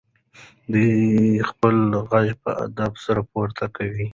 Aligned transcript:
دی 0.71 0.89
خپل 1.49 1.75
غږ 2.09 2.27
په 2.43 2.51
ادب 2.65 2.93
سره 3.05 3.21
پورته 3.31 3.65
کوي. 3.75 4.05